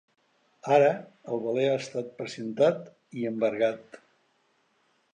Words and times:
Ara 0.77 0.87
el 1.35 1.43
veler 1.43 1.67
ha 1.73 1.77
estat 1.83 2.11
precintat 2.23 2.91
i 3.21 3.31
embargat. 3.35 4.05